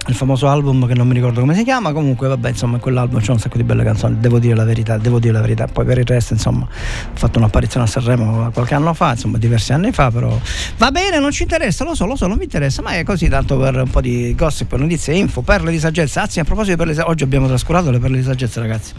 il 0.07 0.15
famoso 0.15 0.49
album 0.49 0.85
che 0.85 0.93
non 0.93 1.07
mi 1.07 1.13
ricordo 1.13 1.39
come 1.39 1.55
si 1.55 1.63
chiama, 1.63 1.93
comunque 1.93 2.27
vabbè 2.27 2.49
insomma 2.49 2.75
in 2.75 2.81
quell'album 2.81 3.21
c'è 3.21 3.31
un 3.31 3.39
sacco 3.39 3.57
di 3.57 3.63
belle 3.63 3.83
canzoni, 3.83 4.17
devo 4.19 4.39
dire 4.39 4.55
la 4.55 4.65
verità, 4.65 4.97
devo 4.97 5.19
dire 5.19 5.33
la 5.33 5.41
verità, 5.41 5.67
poi 5.67 5.85
per 5.85 5.97
il 5.97 6.05
resto 6.05 6.33
insomma 6.33 6.63
ho 6.63 7.15
fatto 7.15 7.39
un'apparizione 7.39 7.85
a 7.85 7.89
Sanremo 7.89 8.51
qualche 8.51 8.73
anno 8.73 8.93
fa, 8.93 9.11
insomma 9.11 9.37
diversi 9.37 9.71
anni 9.71 9.91
fa, 9.91 10.11
però 10.11 10.37
va 10.77 10.91
bene, 10.91 11.19
non 11.19 11.31
ci 11.31 11.43
interessa, 11.43 11.83
lo 11.83 11.95
so, 11.95 12.05
lo 12.05 12.15
so, 12.15 12.27
non 12.27 12.37
mi 12.37 12.43
interessa, 12.43 12.81
ma 12.81 12.91
è 12.91 13.03
così 13.03 13.29
tanto 13.29 13.57
per 13.57 13.75
un 13.75 13.89
po' 13.89 14.01
di 14.01 14.35
gossip, 14.35 14.75
notizie, 14.75 15.15
info, 15.15 15.41
perle 15.41 15.71
di 15.71 15.79
saggezza, 15.79 16.21
anzi 16.21 16.39
a 16.39 16.43
proposito 16.43 16.71
di 16.71 16.77
perle 16.77 16.91
di 16.91 16.97
saggezza, 16.97 17.13
oggi 17.13 17.23
abbiamo 17.23 17.47
trascurato 17.47 17.89
le 17.89 17.99
perle 17.99 18.17
di 18.17 18.23
saggezza 18.23 18.59
ragazzi. 18.59 18.93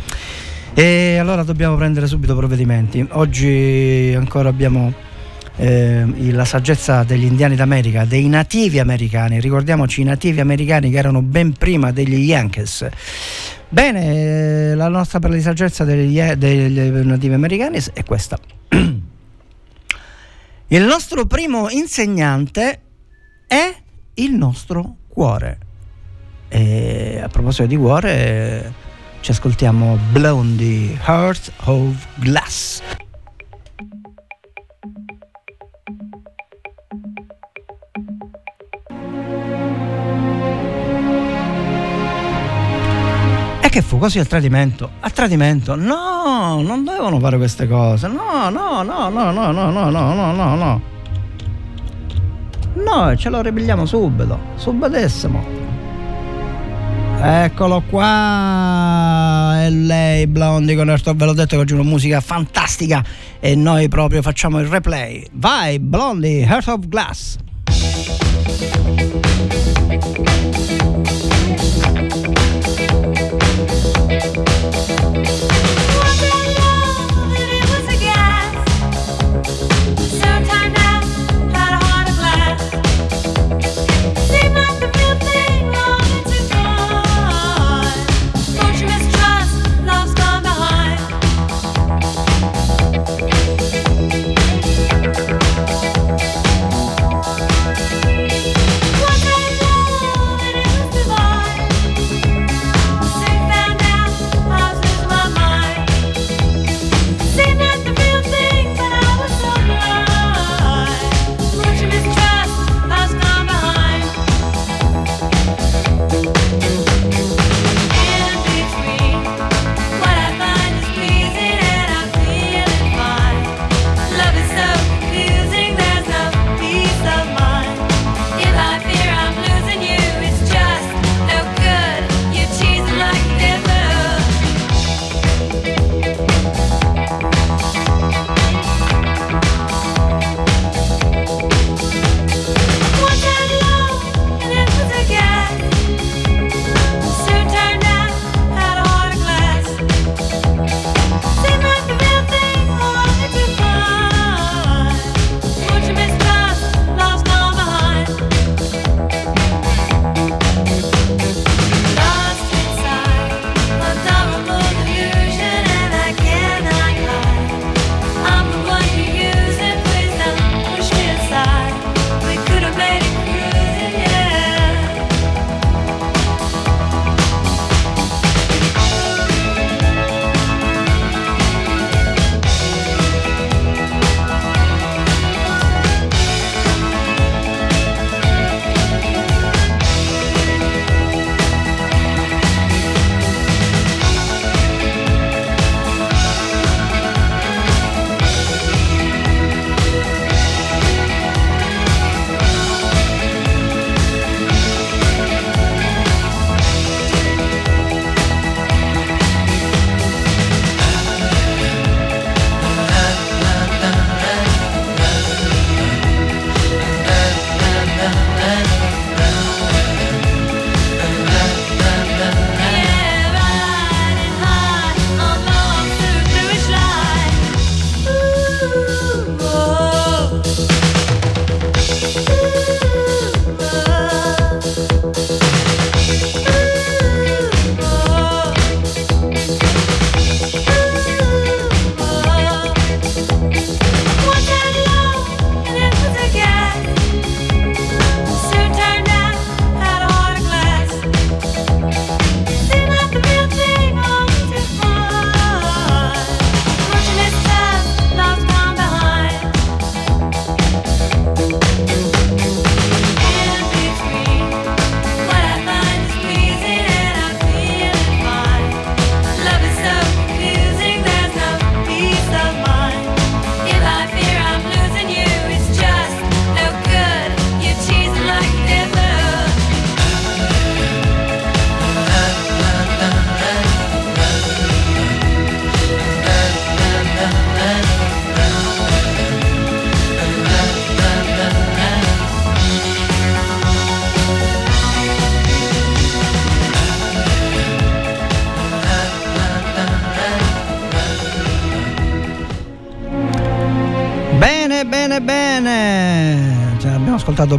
E 0.76 1.18
allora 1.18 1.44
dobbiamo 1.44 1.76
prendere 1.76 2.09
subito 2.09 2.34
provvedimenti. 2.34 3.07
Oggi 3.12 4.12
ancora 4.16 4.48
abbiamo 4.48 4.92
eh, 5.57 6.05
la 6.32 6.44
saggezza 6.44 7.05
degli 7.05 7.24
indiani 7.24 7.57
d'America, 7.57 8.05
dei 8.05 8.28
nativi 8.28 8.78
americani. 8.78 9.40
Ricordiamoci 9.40 10.00
i 10.00 10.05
nativi 10.05 10.40
americani 10.40 10.90
che 10.90 10.96
erano 10.96 11.22
ben 11.22 11.52
prima 11.52 11.92
degli 11.92 12.16
Yankees. 12.16 12.88
Bene, 13.68 14.70
eh, 14.70 14.74
la 14.74 14.88
nostra 14.88 15.18
per 15.18 15.30
la 15.30 15.40
saggezza 15.40 15.84
degli, 15.84 16.20
degli 16.20 16.78
nativi 17.07 17.34
americani 17.34 17.78
è 17.92 18.05
questa. 18.05 18.38
Il 20.68 20.82
nostro 20.82 21.26
primo 21.26 21.68
insegnante 21.68 22.80
è 23.46 23.74
il 24.14 24.32
nostro 24.32 24.96
cuore. 25.09 25.59
E 26.48 27.20
a 27.22 27.28
proposito 27.28 27.66
di 27.66 27.76
cuore, 27.76 28.72
ci 29.20 29.30
ascoltiamo 29.30 29.98
Blondie 30.11 30.98
Heart 31.07 31.52
of 31.64 32.07
Glass. 32.16 32.80
Che 43.75 43.83
fu 43.83 43.99
così 43.99 44.20
a 44.20 44.25
tradimento? 44.25 44.89
A 45.01 45.11
tradimento? 45.11 45.75
No, 45.75 46.62
non 46.62 46.85
dovevano 46.85 47.18
fare 47.18 47.37
queste 47.39 47.66
cose. 47.66 48.07
No, 48.07 48.49
no, 48.49 48.85
no, 48.85 49.09
no, 49.09 49.33
no, 49.33 49.51
no, 49.51 49.70
no, 49.72 49.91
no, 49.91 50.14
no, 50.14 50.33
no, 50.33 50.55
no. 50.55 50.81
No, 52.75 53.16
ce 53.16 53.31
lo 53.31 53.43
ribelliamo 53.43 53.85
subito. 53.85 54.39
Subitissimo. 54.55 55.45
Eccolo 57.20 57.83
qua, 57.91 59.55
è 59.64 59.70
lei 59.70 60.29
Blondie 60.29 60.77
con 60.77 60.89
Earth 60.91 61.09
of- 61.09 61.16
ve 61.16 61.25
l'ho 61.25 61.33
detto 61.33 61.57
che 61.57 61.62
oggi 61.62 61.72
è 61.72 61.77
una 61.77 61.89
musica 61.89 62.20
fantastica 62.20 63.03
e 63.41 63.57
noi 63.57 63.89
proprio 63.89 64.22
facciamo 64.22 64.61
il 64.61 64.68
replay. 64.68 65.27
Vai 65.33 65.81
Blondie, 65.81 66.45
Heart 66.45 66.68
of 66.68 66.87
Glass. 66.87 67.39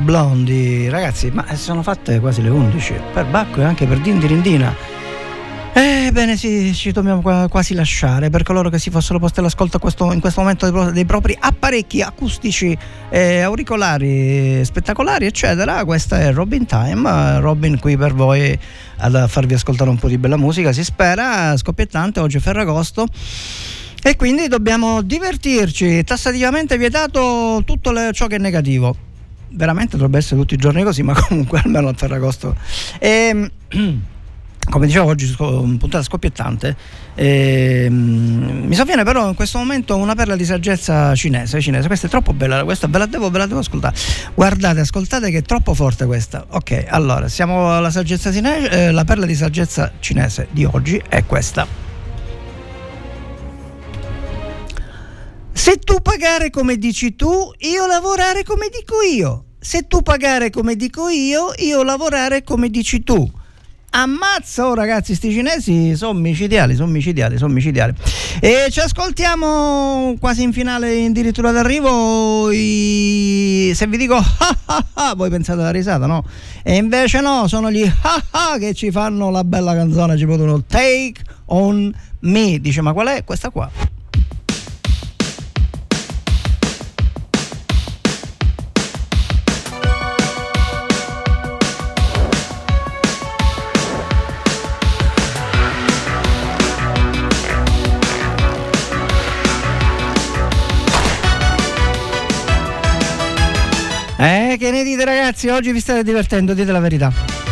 Blondi. 0.05 0.87
Ragazzi, 0.87 1.31
ma 1.31 1.43
sono 1.55 1.81
fatte 1.81 2.19
quasi 2.19 2.43
le 2.43 2.49
11. 2.49 2.93
Per 3.11 3.25
Bacco 3.25 3.61
e 3.61 3.63
anche 3.63 3.87
per 3.87 3.97
Dindirindina. 3.99 4.73
Ebbene 5.73 6.37
sì, 6.37 6.73
ci 6.75 6.91
dobbiamo 6.91 7.21
qua- 7.21 7.47
quasi 7.49 7.73
lasciare 7.73 8.29
per 8.29 8.43
coloro 8.43 8.69
che 8.69 8.77
si 8.77 8.91
fossero 8.91 9.17
posti 9.19 9.39
all'ascolto 9.39 9.79
questo- 9.79 10.13
in 10.13 10.19
questo 10.21 10.39
momento 10.41 10.69
dei, 10.69 10.73
pro- 10.73 10.91
dei 10.91 11.05
propri 11.05 11.35
apparecchi 11.37 12.01
acustici, 12.03 12.77
eh, 13.09 13.41
auricolari 13.41 14.63
spettacolari, 14.63 15.25
eccetera. 15.25 15.83
Questa 15.83 16.19
è 16.19 16.31
Robin 16.31 16.65
Time. 16.67 17.39
Robin 17.39 17.79
qui 17.79 17.97
per 17.97 18.13
voi 18.13 18.57
a 18.97 19.27
farvi 19.27 19.55
ascoltare 19.55 19.89
un 19.89 19.97
po' 19.97 20.07
di 20.07 20.19
bella 20.19 20.37
musica, 20.37 20.71
si 20.71 20.83
spera, 20.83 21.57
scoppiettante, 21.57 22.19
oggi 22.19 22.37
è 22.37 22.39
Ferragosto. 22.39 23.07
E 24.03 24.15
quindi 24.15 24.47
dobbiamo 24.47 25.01
divertirci, 25.01 26.03
tassativamente 26.03 26.77
vietato 26.77 27.63
tutto 27.65 27.91
le- 27.91 28.11
ciò 28.13 28.27
che 28.27 28.35
è 28.35 28.39
negativo. 28.39 29.04
Veramente 29.55 29.95
dovrebbe 29.95 30.17
essere 30.17 30.39
tutti 30.39 30.53
i 30.53 30.57
giorni 30.57 30.83
così, 30.83 31.01
ma 31.01 31.13
comunque 31.19 31.61
almeno 31.63 31.87
a 31.87 31.93
Ferragosto. 31.93 32.55
Ehm, 32.99 33.49
come 34.69 34.87
dicevo 34.87 35.05
oggi, 35.05 35.33
puntata 35.35 36.01
scoppiettante. 36.01 36.75
Ehm, 37.15 38.65
mi 38.65 38.75
sovviene 38.75 39.03
però 39.03 39.29
in 39.29 39.35
questo 39.35 39.57
momento 39.57 39.95
una 39.95 40.15
perla 40.15 40.35
di 40.35 40.45
saggezza 40.45 41.13
cinese, 41.15 41.61
cinese. 41.61 41.87
Questa 41.87 42.07
è 42.07 42.09
troppo 42.09 42.33
bella, 42.33 42.63
questa 42.63 42.87
ve 42.87 42.97
la 42.97 43.05
devo, 43.05 43.29
ve 43.29 43.37
la 43.37 43.45
devo 43.45 43.59
ascoltare. 43.59 43.95
Guardate, 44.33 44.79
ascoltate 44.81 45.29
che 45.29 45.37
è 45.37 45.41
troppo 45.43 45.73
forte 45.73 46.05
questa. 46.05 46.45
Ok, 46.49 46.85
allora, 46.87 47.27
siamo 47.27 47.75
alla 47.75 47.91
saggezza 47.91 48.31
cinese, 48.31 48.69
eh, 48.69 48.91
la 48.91 49.03
perla 49.03 49.25
di 49.25 49.35
saggezza 49.35 49.91
cinese 49.99 50.47
di 50.51 50.65
oggi 50.65 51.01
è 51.07 51.23
questa. 51.25 51.84
Se 55.57 55.77
tu 55.77 56.01
pagare 56.01 56.49
come 56.49 56.77
dici 56.77 57.15
tu, 57.15 57.29
io 57.59 57.87
lavorare 57.87 58.43
come 58.43 58.67
dico 58.69 58.95
io. 59.01 59.45
Se 59.59 59.87
tu 59.87 60.01
pagare 60.01 60.49
come 60.49 60.75
dico 60.75 61.07
io, 61.07 61.53
io 61.57 61.81
lavorare 61.83 62.43
come 62.43 62.69
dici 62.69 63.03
tu. 63.03 63.31
Ammazza, 63.91 64.67
oh 64.67 64.73
ragazzi, 64.73 65.15
sti 65.15 65.31
cinesi 65.31 65.95
sono 65.95 66.19
micidiali, 66.19 66.75
sono 66.75 66.91
micidiali, 66.91 67.37
sono 67.37 67.53
micidiali. 67.53 67.93
E 68.41 68.67
ci 68.69 68.81
ascoltiamo 68.81 70.15
quasi 70.19 70.43
in 70.43 70.51
finale, 70.51 71.05
addirittura 71.05 71.51
d'arrivo. 71.51 72.51
i- 72.51 73.71
Se 73.73 73.87
vi 73.87 73.95
dico 73.95 74.15
ah 74.15 74.57
ah 74.65 74.85
ah, 74.95 75.13
voi 75.15 75.29
pensate 75.29 75.61
alla 75.61 75.71
risata, 75.71 76.05
no? 76.05 76.25
E 76.63 76.75
invece 76.75 77.21
no, 77.21 77.47
sono 77.47 77.71
gli 77.71 77.89
ah 78.01 78.23
ah 78.31 78.57
che 78.57 78.73
ci 78.73 78.91
fanno 78.91 79.31
la 79.31 79.45
bella 79.45 79.73
canzone, 79.73 80.17
ci 80.17 80.25
producono 80.25 80.61
Take 80.65 81.13
on 81.45 81.89
Me. 82.19 82.59
Dice, 82.59 82.81
ma 82.81 82.91
qual 82.91 83.07
è? 83.07 83.23
Questa 83.23 83.49
qua. 83.49 83.71
Eh, 104.17 104.55
che 104.57 104.71
ne 104.71 104.83
dite 104.83 105.03
ragazzi? 105.03 105.49
Oggi 105.49 105.71
vi 105.71 105.79
state 105.79 106.03
divertendo, 106.03 106.53
dite 106.53 106.71
la 106.71 106.79
verità. 106.79 107.44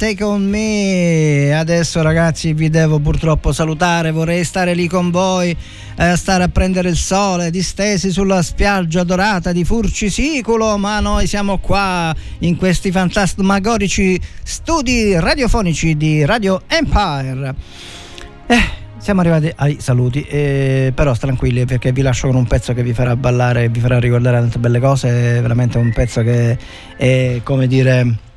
Take 0.00 0.24
on 0.24 0.48
me. 0.48 1.52
Adesso 1.54 2.00
ragazzi 2.00 2.54
vi 2.54 2.70
devo 2.70 3.00
purtroppo 3.00 3.52
salutare, 3.52 4.10
vorrei 4.12 4.44
stare 4.44 4.72
lì 4.72 4.88
con 4.88 5.10
voi, 5.10 5.54
eh, 5.94 6.16
stare 6.16 6.44
a 6.44 6.48
prendere 6.48 6.88
il 6.88 6.96
sole, 6.96 7.50
distesi 7.50 8.10
sulla 8.10 8.40
spiaggia 8.40 9.04
dorata 9.04 9.52
di 9.52 9.62
Furcisiculo, 9.62 10.78
ma 10.78 11.00
noi 11.00 11.26
siamo 11.26 11.58
qua 11.58 12.16
in 12.38 12.56
questi 12.56 12.90
fantasmagorici 12.90 14.18
studi 14.42 15.20
radiofonici 15.20 15.94
di 15.98 16.24
Radio 16.24 16.62
Empire. 16.66 17.54
Eh, 18.46 18.62
siamo 18.96 19.20
arrivati 19.20 19.52
ai 19.54 19.76
saluti, 19.80 20.22
eh, 20.22 20.92
però 20.94 21.14
tranquilli 21.14 21.66
perché 21.66 21.92
vi 21.92 22.00
lascio 22.00 22.28
con 22.28 22.36
un 22.36 22.46
pezzo 22.46 22.72
che 22.72 22.82
vi 22.82 22.94
farà 22.94 23.16
ballare 23.16 23.68
vi 23.68 23.80
farà 23.80 23.98
ricordare 23.98 24.38
tante 24.38 24.58
belle 24.58 24.80
cose, 24.80 25.36
è 25.36 25.42
veramente 25.42 25.76
un 25.76 25.92
pezzo 25.92 26.22
che 26.22 26.56
è 26.96 27.40
come 27.44 27.66
dire 27.66 28.28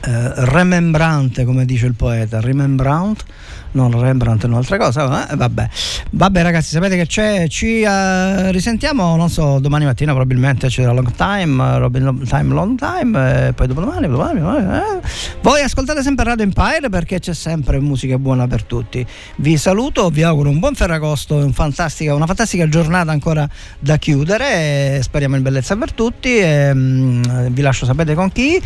eh, 0.00 0.32
remembrante, 0.46 1.44
come 1.44 1.64
dice 1.64 1.86
il 1.86 1.94
poeta, 1.94 2.40
remembrant, 2.40 3.24
non 3.72 3.98
Rembrandt 3.98 4.44
è 4.44 4.46
un'altra 4.46 4.78
cosa, 4.78 5.28
eh, 5.28 5.36
vabbè. 5.36 5.68
Vabbè 6.10 6.42
ragazzi, 6.42 6.70
sapete 6.70 6.96
che 6.96 7.06
c'è, 7.06 7.48
ci 7.48 7.82
eh, 7.82 8.50
risentiamo, 8.52 9.16
non 9.16 9.28
so, 9.28 9.58
domani 9.58 9.84
mattina 9.84 10.12
probabilmente 10.12 10.68
c'è 10.68 10.84
Long 10.84 11.12
Time, 11.14 11.78
Robin 11.78 12.04
Long 12.04 12.26
Time, 12.26 12.54
Long 12.54 12.78
Time, 12.78 13.48
e 13.48 13.52
poi 13.52 13.66
dopodomani, 13.66 14.08
domani, 14.08 14.40
eh. 14.40 15.00
Voi 15.42 15.60
ascoltate 15.62 16.02
sempre 16.02 16.24
Radio 16.24 16.44
Empire 16.44 16.88
perché 16.88 17.18
c'è 17.18 17.34
sempre 17.34 17.78
musica 17.80 18.18
buona 18.18 18.46
per 18.46 18.62
tutti. 18.62 19.04
Vi 19.36 19.56
saluto, 19.56 20.08
vi 20.10 20.22
auguro 20.22 20.48
un 20.48 20.58
buon 20.58 20.74
Ferragosto, 20.74 21.36
un 21.36 21.52
fantastica- 21.52 22.14
una 22.14 22.26
fantastica 22.26 22.68
giornata 22.68 23.10
ancora 23.10 23.48
da 23.78 23.96
chiudere, 23.98 25.00
speriamo 25.02 25.36
in 25.36 25.42
bellezza 25.42 25.76
per 25.76 25.92
tutti 25.92 26.38
e 26.38 26.72
mm, 26.72 27.22
vi 27.50 27.62
lascio 27.62 27.84
sapere 27.84 28.14
con 28.14 28.32
chi 28.32 28.60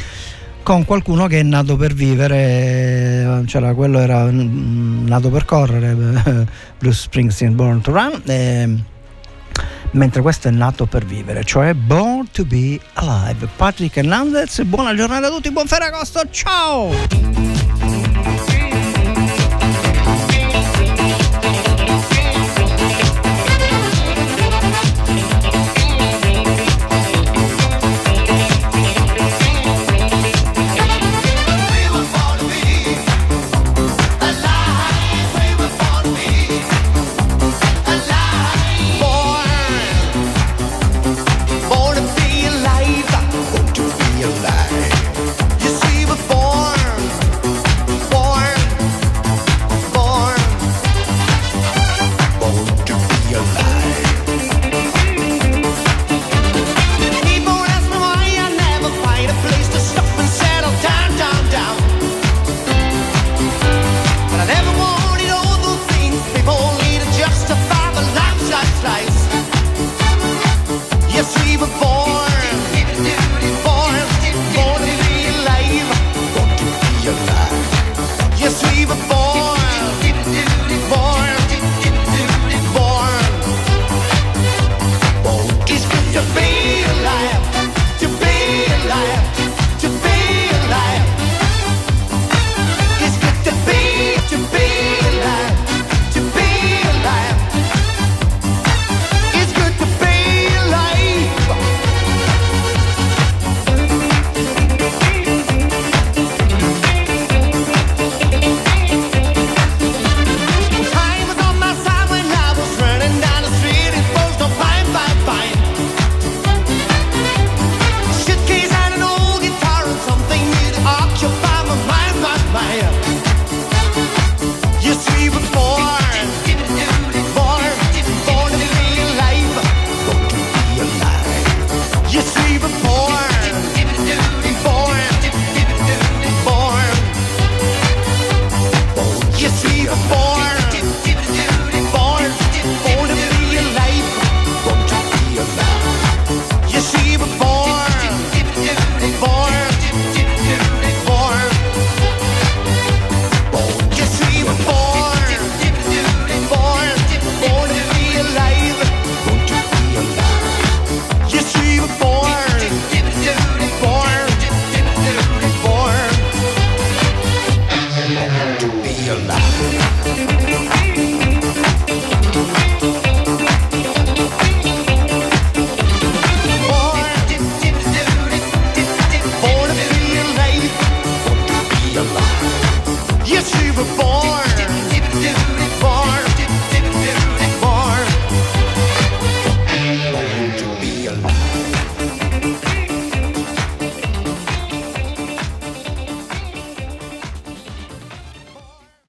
con 0.63 0.85
qualcuno 0.85 1.27
che 1.27 1.41
è 1.41 1.43
nato 1.43 1.77
per 1.77 1.93
vivere, 1.93 3.43
c'era 3.47 3.75
quello 3.75 3.99
era 3.99 4.25
mm, 4.25 5.07
nato 5.07 5.31
per 5.31 5.45
correre, 5.45 5.95
Bruce 6.79 7.03
Springsteen 7.03 7.55
Born 7.55 7.81
to 7.81 7.93
Run, 7.93 8.23
e- 8.27 8.79
mentre 9.93 10.23
questo 10.23 10.49
è 10.49 10.51
nato 10.51 10.87
per 10.87 11.05
vivere, 11.05 11.45
cioè 11.45 11.75
Born 11.75 12.31
to 12.31 12.45
be 12.45 12.79
Alive. 12.95 13.49
Patrick 13.57 13.97
Hernandez, 13.97 14.63
buona 14.63 14.95
giornata 14.95 15.27
a 15.27 15.31
tutti, 15.31 15.51
buon 15.51 15.67
Ferragosto, 15.67 16.23
ciao! 16.31 17.52